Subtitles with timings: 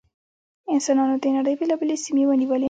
[0.73, 2.59] انسانانو د نړۍ بېلابېلې سیمې ونیولې.